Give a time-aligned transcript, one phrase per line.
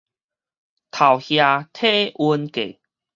[0.03, 0.03] 頭
[1.19, 2.79] 額體溫計